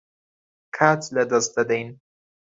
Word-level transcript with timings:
کات 0.75 1.01
لەدەست 1.15 1.49
دەدەین. 1.55 1.89